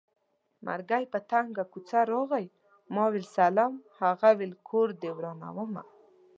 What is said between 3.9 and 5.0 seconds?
هغه وېل کور